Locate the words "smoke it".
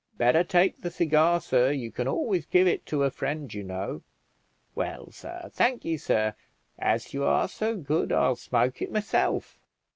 8.35-8.91